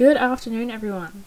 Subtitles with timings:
[0.00, 1.24] Good afternoon, everyone.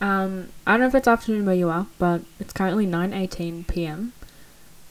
[0.00, 4.14] Um, I don't know if it's afternoon where you are, but it's currently 9:18 p.m.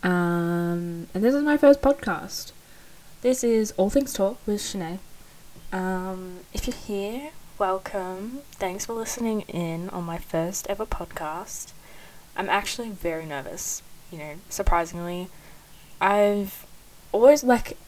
[0.03, 2.51] Um, and this is my first podcast.
[3.23, 4.99] This is All Things Talk with Shanae.
[5.71, 8.41] Um, if you're here, welcome.
[8.51, 11.73] Thanks for listening in on my first ever podcast.
[12.37, 13.81] I'm actually very nervous.
[14.11, 15.29] You know, surprisingly,
[15.99, 16.67] I've
[17.11, 17.79] always like.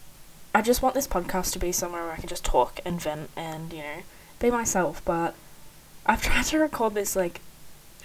[0.55, 3.29] I just want this podcast to be somewhere where I can just talk and vent
[3.35, 4.01] and you know
[4.51, 5.35] myself, but
[6.05, 7.41] I've tried to record this like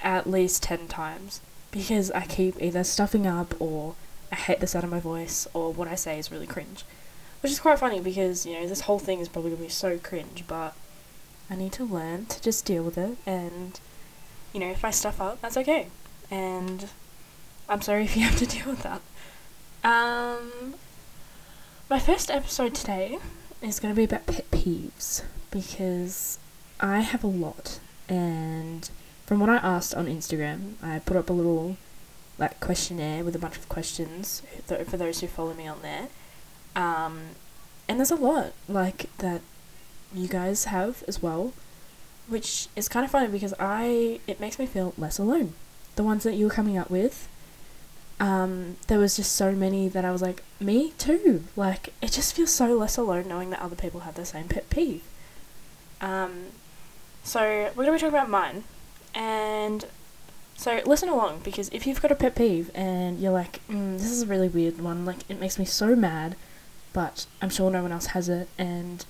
[0.02, 3.94] at least 10 times because I keep either stuffing up or
[4.32, 6.84] I hate the sound of my voice or what I say is really cringe.
[7.42, 9.70] Which is quite funny because, you know, this whole thing is probably going to be
[9.70, 10.74] so cringe, but
[11.48, 13.80] I need to learn to just deal with it and,
[14.52, 15.86] you know, if I stuff up, that's okay.
[16.30, 16.88] And
[17.68, 19.00] I'm sorry if you have to deal with that.
[19.82, 20.74] Um,
[21.88, 23.18] my first episode today
[23.62, 26.38] is going to be about pet peeves because
[26.80, 28.88] I have a lot, and
[29.26, 31.76] from what I asked on Instagram, I put up a little
[32.38, 36.08] like questionnaire with a bunch of questions for those who follow me on there.
[36.74, 37.20] Um,
[37.88, 39.42] and there's a lot like that
[40.14, 41.52] you guys have as well,
[42.28, 45.52] which is kind of funny because I it makes me feel less alone.
[45.96, 47.28] The ones that you were coming up with,
[48.18, 51.44] um, there was just so many that I was like, me too.
[51.56, 54.70] Like it just feels so less alone knowing that other people have the same pet
[54.70, 55.02] peeve.
[56.00, 56.46] Um,
[57.22, 58.64] so we're gonna be talking about mine,
[59.14, 59.84] and
[60.56, 64.10] so listen along because if you've got a pet peeve and you're like, mm, this
[64.10, 66.36] is a really weird one, like it makes me so mad,
[66.92, 69.04] but I'm sure no one else has it, and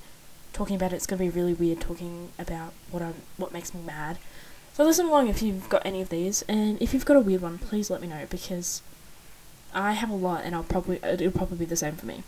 [0.53, 3.81] talking about it, it's gonna be really weird talking about what I'm what makes me
[3.83, 4.19] mad.
[4.73, 7.43] So listen along if you've got any of these, and if you've got a weird
[7.43, 8.83] one, please let me know because
[9.73, 12.25] I have a lot, and I'll probably it'll probably be the same for me.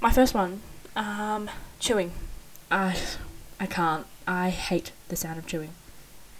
[0.00, 0.62] My first one,
[0.94, 2.12] um, chewing.
[2.70, 2.96] I
[3.60, 4.06] I can't.
[4.26, 5.70] I hate the sound of chewing.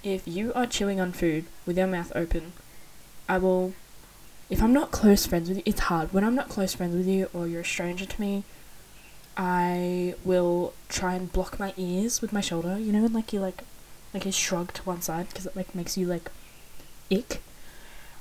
[0.04, 2.52] If you are chewing on food with your mouth open,
[3.28, 3.74] I will.
[4.50, 6.12] If I'm not close friends with you, it's hard.
[6.12, 8.44] When I'm not close friends with you or you're a stranger to me,
[9.36, 12.78] I will try and block my ears with my shoulder.
[12.78, 13.62] You know, when like you like,
[14.14, 16.30] like you shrug to one side because it like makes you like,
[17.12, 17.42] ick.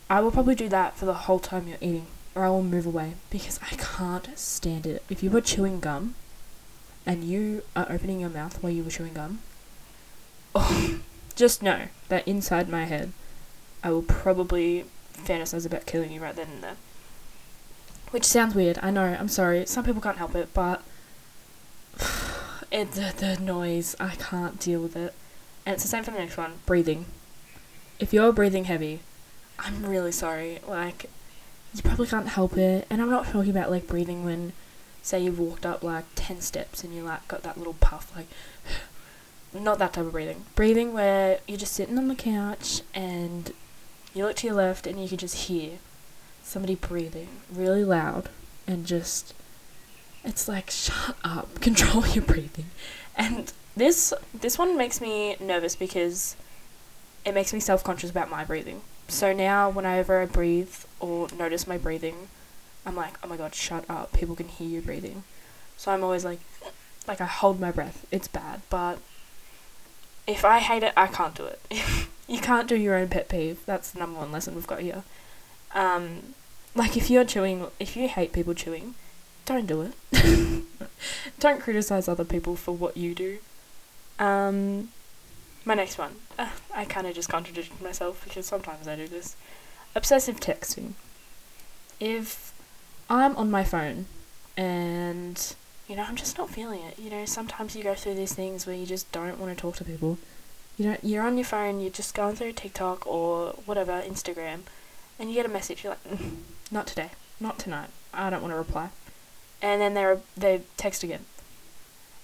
[0.10, 2.86] I will probably do that for the whole time you're eating, or I will move
[2.86, 5.04] away because I can't stand it.
[5.10, 6.16] If you were chewing gum,
[7.08, 9.40] and you are opening your mouth while you were chewing gum,
[10.54, 11.00] oh,
[11.36, 13.14] just know that inside my head,
[13.84, 16.76] I will probably fantasize about killing you right then and there.
[18.12, 19.66] Which sounds weird, I know, I'm sorry.
[19.66, 20.84] Some people can't help it, but
[22.72, 25.14] it, the, the noise, I can't deal with it.
[25.66, 27.06] And it's the same for the next one breathing.
[28.00, 29.00] If you're breathing heavy,
[29.60, 30.60] I'm really sorry.
[30.68, 31.10] Like,
[31.74, 32.86] you probably can't help it.
[32.90, 34.54] And I'm not talking about like breathing when
[35.08, 38.28] say you've walked up like 10 steps and you like got that little puff like
[39.54, 40.44] not that type of breathing.
[40.56, 43.54] Breathing where you're just sitting on the couch and
[44.14, 45.78] you look to your left and you can just hear
[46.44, 48.30] somebody breathing really loud
[48.68, 49.34] and just
[50.24, 52.66] it's like shut up control your breathing.
[53.16, 56.36] And this this one makes me nervous because
[57.26, 58.82] it makes me self-conscious about my breathing.
[59.08, 62.28] So now whenever i breathe or notice my breathing
[62.88, 64.14] I'm like, oh my god, shut up.
[64.14, 65.24] People can hear you breathing.
[65.76, 66.40] So I'm always like,
[67.06, 68.06] like I hold my breath.
[68.12, 69.00] It's bad, but
[70.26, 71.60] if I hate it, I can't do it.
[72.28, 73.60] you can't do your own pet peeve.
[73.66, 75.04] That's the number one lesson we've got here.
[75.76, 76.34] Um,
[76.76, 78.96] like if you're chewing, if you hate people chewing,
[79.46, 80.64] don't do it.
[81.40, 83.40] don't criticize other people for what you do.
[84.18, 84.90] Um,
[85.66, 86.16] my next one.
[86.40, 89.36] Uh, I kind of just contradicted myself because sometimes I do this.
[89.94, 90.94] Obsessive texting.
[92.00, 92.47] If
[93.10, 94.06] I'm on my phone
[94.56, 95.56] and
[95.88, 97.00] you know, I'm just not feeling it.
[97.00, 99.78] You know, sometimes you go through these things where you just don't want to talk
[99.78, 100.18] to people.
[100.78, 104.62] You know, you're on your phone, you're just going through TikTok or whatever, Instagram,
[105.18, 106.36] and you get a message, you're like, mm,
[106.70, 108.90] not today, not tonight, I don't want to reply.
[109.62, 111.26] And then they're, they text again.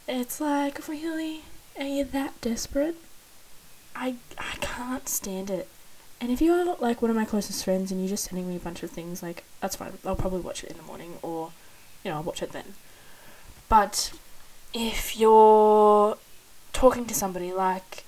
[0.08, 1.44] It's like, really?
[1.80, 2.98] Are you that desperate?
[3.96, 5.68] I, I can't stand it.
[6.24, 8.56] And if you are like one of my closest friends and you're just sending me
[8.56, 9.92] a bunch of things, like that's fine.
[10.06, 11.52] I'll probably watch it in the morning or,
[12.02, 12.76] you know, I'll watch it then.
[13.68, 14.14] But
[14.74, 16.18] if you're
[16.72, 18.06] talking to somebody like,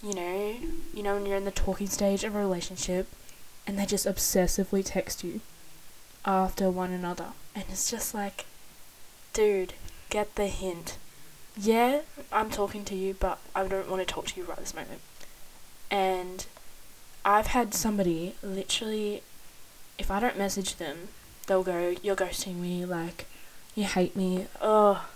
[0.00, 0.54] you know,
[0.94, 3.08] you know when you're in the talking stage of a relationship,
[3.66, 5.40] and they just obsessively text you
[6.24, 8.44] after one another, and it's just like,
[9.32, 9.72] dude,
[10.08, 10.98] get the hint.
[11.56, 14.72] Yeah, I'm talking to you, but I don't want to talk to you right this
[14.72, 15.00] moment.
[15.90, 16.46] And
[17.24, 19.22] I've had somebody literally,
[19.98, 21.08] if I don't message them,
[21.46, 23.26] they'll go, You're ghosting me, like,
[23.74, 24.46] you hate me.
[24.60, 25.06] Oh,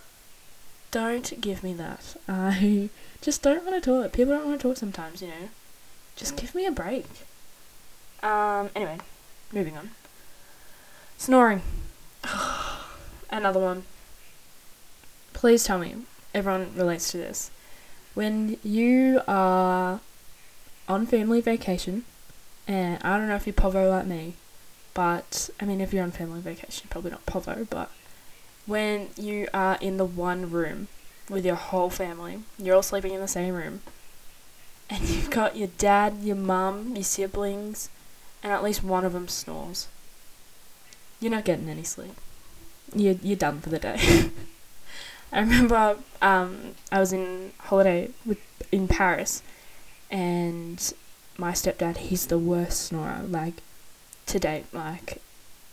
[0.91, 2.17] don't give me that.
[2.29, 2.91] I
[3.21, 4.13] just don't want to talk.
[4.13, 5.49] People don't want to talk sometimes, you know.
[6.17, 7.07] Just give me a break.
[8.23, 8.71] Um.
[8.75, 8.99] Anyway,
[9.53, 9.91] moving on.
[11.17, 11.63] Snoring.
[13.31, 13.85] Another one.
[15.33, 15.95] Please tell me,
[16.35, 17.53] everyone relates to this.
[18.15, 20.01] When you are
[20.89, 22.05] on family vacation,
[22.67, 24.35] and I don't know if you povo like me,
[24.95, 27.91] but I mean, if you're on family vacation, probably not povo, but
[28.67, 30.89] when you are in the one room
[31.29, 33.83] with your whole family, you're all sleeping in the same room,
[34.91, 37.91] and you've got your dad, your mum, your siblings,
[38.43, 39.89] and at least one of them snores.
[41.21, 42.15] You're not getting any sleep.
[42.95, 44.31] You're, you're done for the day.
[45.33, 48.39] I remember um, I was in holiday with
[48.73, 49.43] in Paris,
[50.11, 50.93] and
[51.37, 53.63] my stepdad he's the worst snorer like
[54.27, 54.67] to date.
[54.73, 55.21] Like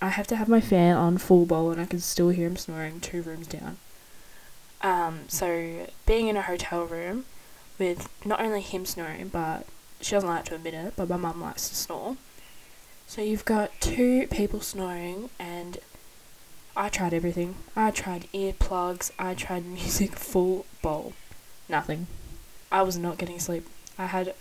[0.01, 2.57] I have to have my fan on full bowl, and I can still hear him
[2.57, 3.77] snoring two rooms down.
[4.81, 7.25] Um, so being in a hotel room
[7.79, 9.65] with not only him snoring, but
[10.01, 12.17] she doesn't like to admit it, but my mum likes to snore.
[13.07, 15.79] So you've got two people snoring and
[16.75, 17.55] I tried everything.
[17.75, 21.13] I tried earplugs, I tried music full bowl.
[21.69, 22.07] Nothing.
[22.71, 23.67] I was not getting sleep.
[23.97, 24.33] I had,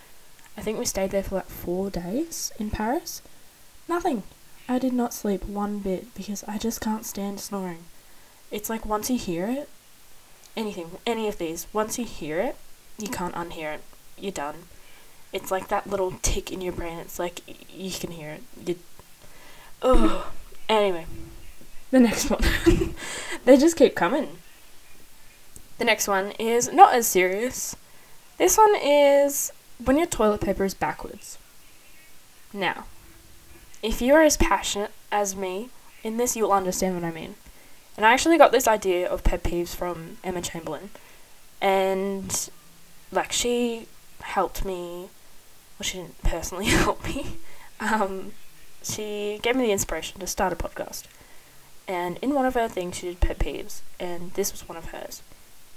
[0.56, 3.22] I think we stayed there for like four days in Paris.
[3.88, 4.22] Nothing.
[4.68, 7.84] I did not sleep one bit because I just can't stand snoring.
[8.50, 9.68] It's like once you hear it,
[10.56, 12.56] anything, any of these, once you hear it,
[12.98, 13.82] you can't unhear it.
[14.18, 14.64] You're done.
[15.32, 16.98] It's like that little tick in your brain.
[16.98, 18.42] It's like you can hear it.
[18.66, 18.76] You,
[19.82, 20.30] oh.
[20.68, 21.06] Anyway,
[21.90, 22.42] the next one.
[23.44, 24.38] they just keep coming.
[25.78, 27.74] The next one is not as serious.
[28.38, 29.52] This one is
[29.82, 31.38] when your toilet paper is backwards.
[32.52, 32.84] Now,
[33.82, 35.68] if you're as passionate as me
[36.02, 37.34] in this, you'll understand what I mean.
[37.96, 40.90] And I actually got this idea of pet peeves from Emma Chamberlain.
[41.60, 42.50] And,
[43.12, 43.86] like, she
[44.20, 45.08] helped me.
[45.78, 47.36] Well, she didn't personally help me.
[47.80, 48.32] Um,
[48.82, 51.04] she gave me the inspiration to start a podcast.
[51.86, 54.86] And in one of her things, she did pet peeves, and this was one of
[54.86, 55.22] hers.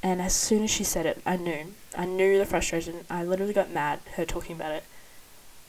[0.03, 1.73] And as soon as she said it, I knew.
[1.97, 3.05] I knew the frustration.
[3.09, 4.83] I literally got mad her talking about it.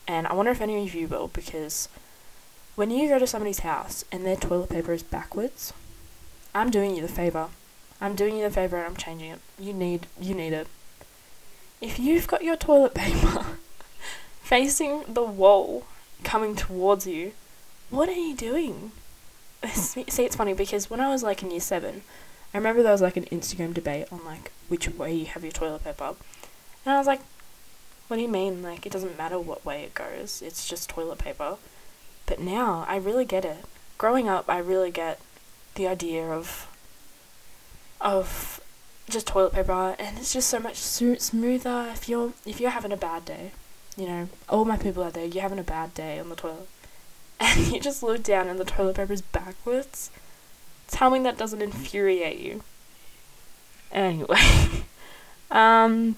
[0.07, 1.89] And I wonder if any of you will, because
[2.77, 5.73] when you go to somebody's house and their toilet paper is backwards,
[6.55, 7.49] I'm doing you the favor.
[8.01, 9.41] I'm doing you the favor and I'm changing it.
[9.59, 10.69] You need you need it.
[11.81, 13.45] If you've got your toilet paper
[14.43, 15.85] facing the wall
[16.25, 17.33] coming towards you,
[17.91, 18.93] what are you doing?
[19.73, 22.03] see, it's funny because when I was like in year seven,
[22.53, 25.53] I remember there was like an Instagram debate on like which way you have your
[25.53, 26.15] toilet paper,
[26.85, 27.21] and I was like,
[28.09, 28.63] "What do you mean?
[28.63, 30.43] Like it doesn't matter what way it goes.
[30.43, 31.57] It's just toilet paper."
[32.27, 33.65] But now I really get it.
[33.97, 35.21] Growing up, I really get
[35.75, 36.69] the idea of
[38.01, 38.61] of
[39.09, 42.97] just toilet paper, and it's just so much smoother if you're if you're having a
[42.97, 43.53] bad day.
[43.97, 46.69] You know, all my people out there, you're having a bad day on the toilet
[47.41, 50.11] and you just look down and the toilet paper is backwards,
[50.89, 52.63] tell me that doesn't infuriate you.
[53.93, 54.39] Anyway,
[55.51, 56.17] um,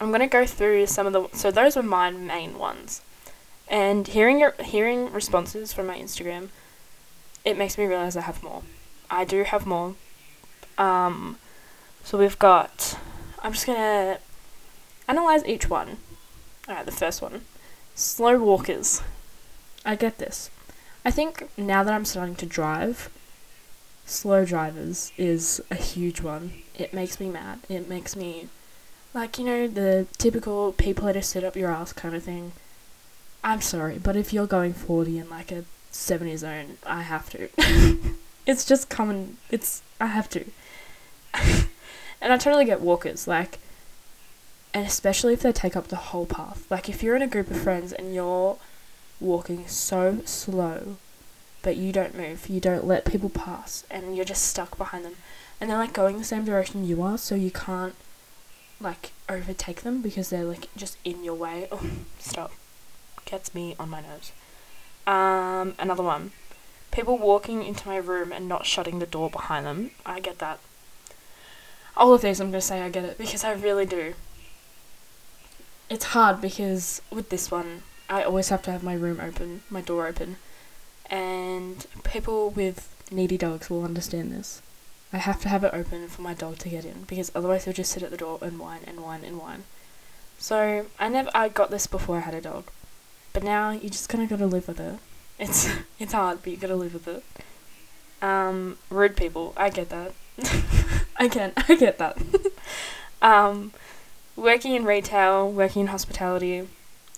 [0.00, 1.28] I'm gonna go through some of the.
[1.36, 3.02] So those were my main ones,
[3.68, 6.48] and hearing your hearing responses from my Instagram,
[7.44, 8.62] it makes me realize I have more.
[9.10, 9.94] I do have more.
[10.78, 11.38] Um,
[12.02, 12.98] so we've got.
[13.42, 14.18] I'm just gonna
[15.06, 15.98] analyze each one.
[16.68, 17.42] Alright, the first one.
[17.94, 19.02] Slow walkers.
[19.84, 20.50] I get this.
[21.04, 23.10] I think now that I'm starting to drive,
[24.10, 26.52] slow drivers is a huge one.
[26.76, 27.60] It makes me mad.
[27.68, 28.48] It makes me,
[29.14, 32.52] like, you know, the typical people that just sit up your ass kind of thing.
[33.42, 37.48] I'm sorry, but if you're going 40 in like a 70 zone, I have to.
[38.46, 39.38] it's just common.
[39.50, 40.44] It's, I have to.
[42.20, 43.58] and I totally get walkers, like,
[44.74, 46.66] and especially if they take up the whole path.
[46.70, 48.58] Like, if you're in a group of friends and you're
[49.20, 50.96] walking so slow,
[51.62, 55.16] but you don't move, you don't let people pass, and you're just stuck behind them.
[55.60, 57.94] And they're like going the same direction you are, so you can't
[58.80, 61.68] like overtake them because they're like just in your way.
[61.72, 61.82] Oh,
[62.18, 62.52] stop.
[63.26, 64.32] Gets me on my nerves.
[65.06, 66.32] Um, another one.
[66.90, 69.90] People walking into my room and not shutting the door behind them.
[70.04, 70.58] I get that.
[71.96, 74.14] All of these I'm gonna say I get it because I really do.
[75.88, 79.80] It's hard because with this one, I always have to have my room open, my
[79.80, 80.36] door open.
[81.10, 84.62] And people with needy dogs will understand this.
[85.12, 87.74] I have to have it open for my dog to get in because otherwise he'll
[87.74, 89.64] just sit at the door and whine and whine and whine.
[90.38, 92.70] So I never I got this before I had a dog.
[93.32, 94.98] But now you just kinda gotta live with it.
[95.38, 97.24] It's it's hard, but you gotta live with it.
[98.22, 100.12] Um, rude people, I get that.
[101.16, 102.18] I can, I get that.
[103.22, 103.72] um,
[104.36, 106.68] working in retail, working in hospitality,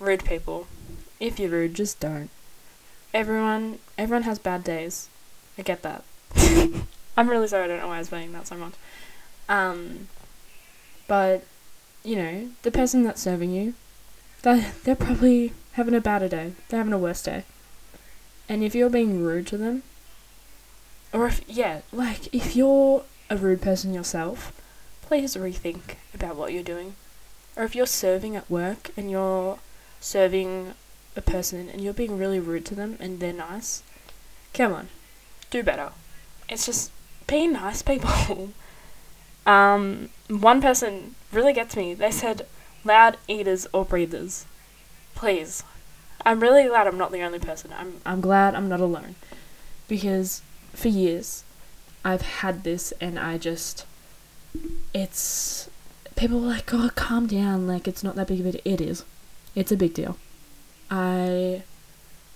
[0.00, 0.66] rude people.
[1.20, 2.30] If you're rude, just don't.
[3.14, 5.08] Everyone, everyone has bad days.
[5.58, 6.04] I get that.
[7.16, 7.64] I'm really sorry.
[7.64, 8.72] I don't know why I was saying that so much.
[9.48, 10.08] Um,
[11.06, 11.44] but
[12.04, 13.74] you know, the person that's serving you,
[14.42, 16.52] they they're probably having a badder day.
[16.68, 17.44] They're having a worse day.
[18.48, 19.82] And if you're being rude to them,
[21.12, 24.52] or if yeah, like if you're a rude person yourself,
[25.02, 26.94] please rethink about what you're doing.
[27.56, 29.58] Or if you're serving at work and you're
[30.00, 30.74] serving
[31.16, 33.82] a person and you're being really rude to them and they're nice,
[34.54, 34.88] come on,
[35.50, 35.90] do better.
[36.48, 36.90] It's just
[37.26, 38.50] be nice, people.
[39.46, 41.94] um, one person really gets me.
[41.94, 42.46] They said
[42.84, 44.46] loud eaters or breathers.
[45.14, 45.62] Please.
[46.24, 47.72] I'm really glad I'm not the only person.
[47.76, 49.16] I'm I'm glad I'm not alone.
[49.88, 50.42] Because
[50.72, 51.44] for years
[52.04, 53.86] I've had this and I just
[54.94, 55.68] it's
[56.14, 57.66] people are like, "Oh, calm down.
[57.66, 59.04] Like it's not that big of a deal." It is.
[59.54, 60.16] It's a big deal.
[60.92, 61.62] I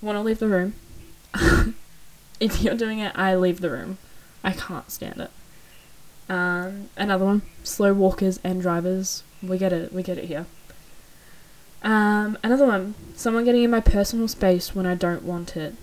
[0.01, 0.73] want to leave the room.
[2.41, 3.99] if you're doing it, I leave the room.
[4.43, 5.31] I can't stand it.
[6.31, 9.23] Um, another one, slow walkers and drivers.
[9.43, 9.93] We get it.
[9.93, 10.47] We get it here.
[11.83, 15.75] Um, another one, someone getting in my personal space when I don't want it.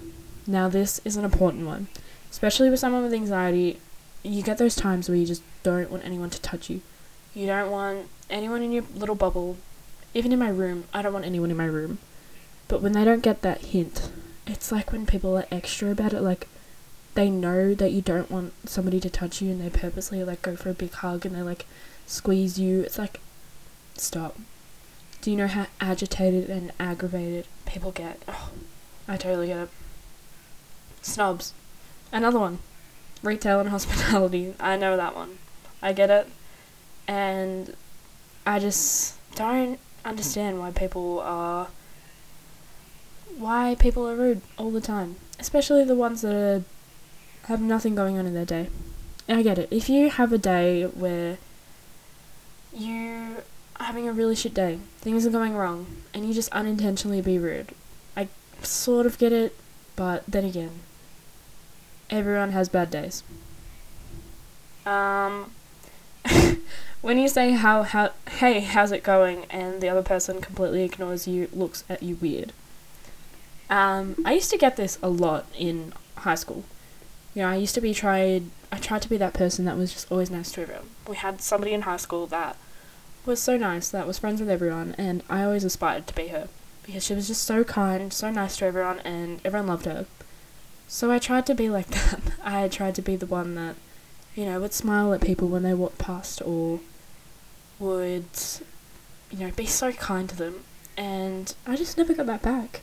[0.48, 1.88] Now this is an important one,
[2.32, 3.80] especially with someone with anxiety.
[4.24, 6.82] You get those times where you just don't want anyone to touch you.
[7.36, 9.58] You don't want anyone in your little bubble.
[10.16, 12.00] Even in my room, I don't want anyone in my room.
[12.74, 14.10] But when they don't get that hint,
[14.48, 16.48] it's like when people are extra about it, like
[17.14, 20.56] they know that you don't want somebody to touch you and they purposely like go
[20.56, 21.68] for a big hug and they like
[22.08, 22.82] squeeze you.
[22.82, 23.20] It's like
[23.94, 24.40] stop.
[25.22, 28.24] Do you know how agitated and aggravated people get?
[28.28, 28.50] Oh,
[29.08, 29.70] I totally get it.
[31.04, 31.54] Snobs.
[32.12, 32.58] Another one.
[33.22, 34.56] Retail and hospitality.
[34.60, 35.38] I know that one.
[35.80, 36.28] I get it.
[37.08, 37.76] And
[38.48, 41.68] I just don't understand why people are
[43.38, 46.64] why people are rude all the time, especially the ones that are,
[47.48, 48.70] have nothing going on in their day.
[49.28, 49.70] And I get it.
[49.72, 51.38] If you have a day where
[52.74, 53.38] you
[53.78, 57.38] are having a really shit day, things are going wrong, and you just unintentionally be
[57.38, 57.74] rude,
[58.18, 58.28] I
[58.62, 59.56] sort of get it,
[59.96, 60.80] but then again,
[62.10, 63.24] everyone has bad days.
[64.86, 65.52] Um,
[67.02, 71.28] when you say how how hey how's it going and the other person completely ignores
[71.28, 72.52] you, looks at you weird.
[73.74, 76.64] Um, I used to get this a lot in high school.
[77.34, 78.44] You know, I used to be tried.
[78.72, 80.90] I tried to be that person that was just always nice to everyone.
[81.08, 82.56] We had somebody in high school that
[83.26, 86.50] was so nice, that was friends with everyone, and I always aspired to be her
[86.84, 90.06] because she was just so kind, so nice to everyone, and everyone loved her.
[90.88, 92.22] So I tried to be like that.
[92.44, 93.76] I tried to be the one that,
[94.36, 96.80] you know, would smile at people when they walked past, or
[97.80, 98.26] would,
[99.32, 100.64] you know, be so kind to them.
[100.96, 102.82] And I just never got that back.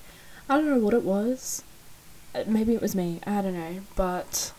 [0.50, 1.62] I don't know what it was.
[2.34, 3.20] Uh, maybe it was me.
[3.24, 3.82] I don't know.
[3.94, 4.52] But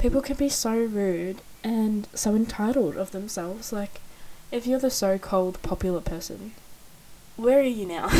[0.00, 3.72] people can be so rude and so entitled of themselves.
[3.72, 4.00] Like,
[4.50, 6.50] if you're the so called popular person,
[7.36, 8.10] where are you now?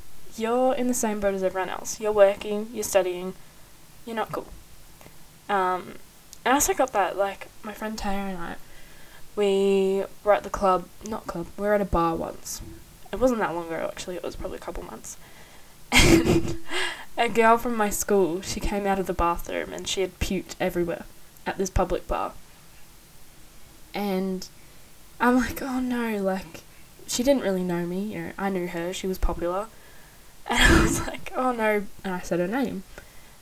[0.36, 2.00] you're in the same boat as everyone else.
[2.00, 3.34] You're working, you're studying,
[4.04, 4.48] you're not cool.
[5.48, 5.94] Um,
[6.44, 8.56] and I also got that, like, my friend Taylor and I,
[9.36, 12.60] we were at the club, not club, we were at a bar once.
[13.12, 15.16] It wasn't that long ago, actually, it was probably a couple months.
[15.92, 16.58] And
[17.16, 20.54] a girl from my school, she came out of the bathroom and she had puked
[20.60, 21.04] everywhere
[21.46, 22.32] at this public bar.
[23.94, 24.46] And
[25.20, 26.62] I'm like, oh no, like,
[27.06, 29.66] she didn't really know me, you know, I knew her, she was popular.
[30.50, 32.82] And I was like, oh no, and I said her name.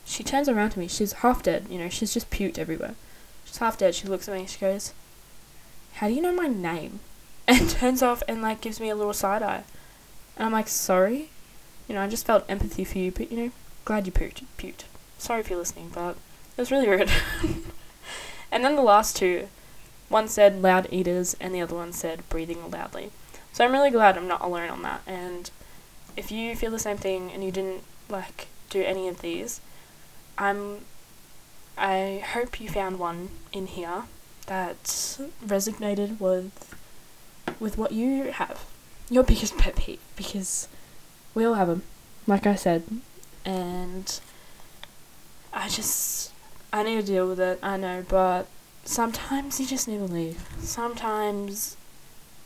[0.04, 2.96] She turns around to me, she's half dead, you know, she's just puked everywhere.
[3.44, 4.92] She's half dead, she looks at me, she goes,
[5.94, 7.00] how do you know my name?
[7.48, 9.62] And turns off and like gives me a little side eye.
[10.36, 11.30] And I'm like, sorry?
[11.88, 13.50] You know, I just felt empathy for you, but you know,
[13.84, 14.42] glad you puked.
[14.58, 14.84] puked.
[15.18, 16.16] Sorry if you're listening, but
[16.56, 17.10] it was really rude.
[18.52, 19.48] and then the last two,
[20.08, 23.10] one said loud eaters, and the other one said breathing loudly.
[23.52, 25.00] So I'm really glad I'm not alone on that.
[25.06, 25.50] And
[26.16, 29.60] if you feel the same thing and you didn't like do any of these,
[30.38, 30.80] I'm.
[31.78, 34.04] I hope you found one in here
[34.46, 34.84] that
[35.44, 36.74] resonated with
[37.60, 38.64] with what you have.
[39.08, 40.68] Your biggest pet peeve, because
[41.36, 41.82] we all have them,
[42.26, 42.82] like I said,
[43.44, 44.20] and
[45.52, 46.32] I just
[46.72, 47.58] I need to deal with it.
[47.62, 48.46] I know, but
[48.84, 50.48] sometimes you just need to leave.
[50.58, 51.76] Sometimes,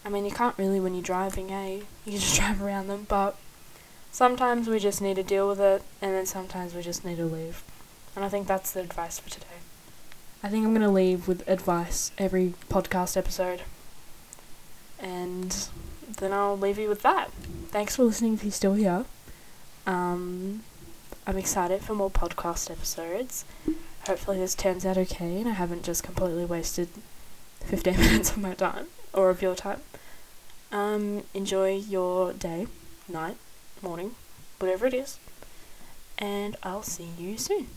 [0.05, 1.83] I mean, you can't really when you're driving, eh?
[2.05, 3.37] You just drive around them, but
[4.11, 7.27] sometimes we just need to deal with it, and then sometimes we just need to
[7.27, 7.63] leave.
[8.17, 9.47] And I think that's the advice for today.
[10.43, 13.63] I think I'm gonna leave with advice every podcast episode.
[14.99, 15.69] And
[16.19, 17.31] then I'll leave you with that.
[17.71, 19.05] Thanks for listening if you're still here.
[19.87, 20.65] Um,
[21.25, 23.45] I'm excited for more podcast episodes.
[24.07, 26.89] Hopefully, this turns out okay and I haven't just completely wasted
[27.61, 29.83] 15 minutes of my time or of your time.
[30.73, 32.67] Um, enjoy your day,
[33.09, 33.37] night,
[33.83, 34.17] morning,
[34.59, 35.21] whatever it is,
[36.19, 37.69] and I'll see you soon.